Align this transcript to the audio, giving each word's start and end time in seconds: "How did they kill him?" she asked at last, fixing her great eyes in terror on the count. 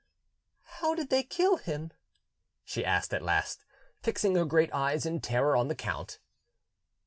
"How 0.79 0.95
did 0.95 1.11
they 1.11 1.21
kill 1.21 1.57
him?" 1.57 1.93
she 2.65 2.83
asked 2.83 3.13
at 3.13 3.21
last, 3.21 3.63
fixing 4.01 4.33
her 4.33 4.45
great 4.45 4.73
eyes 4.73 5.05
in 5.05 5.21
terror 5.21 5.55
on 5.55 5.67
the 5.67 5.75
count. 5.75 6.17